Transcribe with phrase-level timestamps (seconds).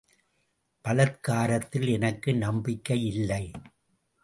[0.85, 3.43] பலாத்காரத்தில் எனக்கு நம்பிக்கையில்லை.